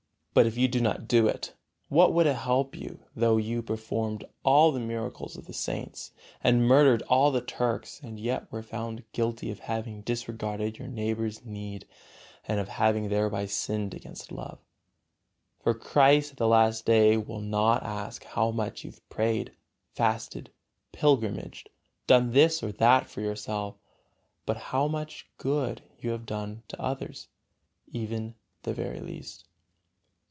[0.33, 1.53] But if you do it not,
[1.89, 6.65] what would it help you though you performed all the miracles of the saints, and
[6.65, 11.85] murdered all the Turks, and yet were found guilty of having disregarded your neighbor's need
[12.47, 14.57] and of having thereby sinned against love?
[15.59, 19.51] For Christ at the last day will not ask how much you have prayed,
[19.95, 20.49] fasted,
[20.93, 21.67] pilgrimaged,
[22.07, 23.75] done this or that for yourself,
[24.45, 27.27] but how much good you have done to others,
[27.91, 29.43] even the very least.